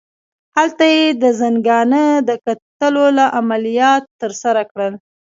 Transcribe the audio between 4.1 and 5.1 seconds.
ترسره کړل.